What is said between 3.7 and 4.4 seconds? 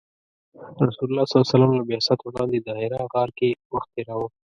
وخت تیراوه.